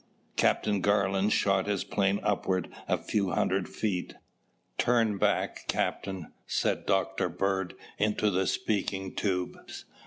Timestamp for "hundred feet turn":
3.29-5.19